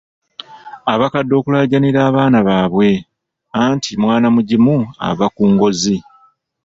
Abakadde 0.93 1.33
okulagajjalira 1.39 1.99
abaana 2.09 2.37
baabwe, 2.47 2.89
anti 3.61 3.91
mwana 4.01 4.27
mugimu 4.35 4.75
ava 5.07 5.27
ku 5.35 5.43
ngozi. 5.53 5.97